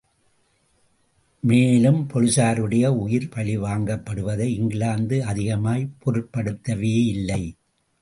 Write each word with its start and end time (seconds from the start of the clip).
மேலும், 1.41 2.09
போலிஸாருடைய 2.13 2.87
உயிர் 2.87 3.29
பலிவாங்கப்படுவதை 3.35 4.47
இங்கிலாந்து 4.53 5.23
அதிகமாய்ப் 5.25 5.89
பொருட்படுத்துவேயில்லை. 6.05 7.53